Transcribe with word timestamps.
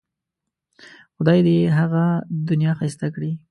خدای 1.15 1.39
دې 1.45 1.53
یې 1.61 1.69
هغه 1.77 2.03
دنیا 2.49 2.71
ښایسته 2.79 3.07
کړي. 3.15 3.31